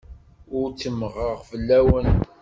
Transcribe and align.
Ur 0.57 0.67
ttemmɣeɣ 0.71 1.37
fell-awen. 1.49 2.07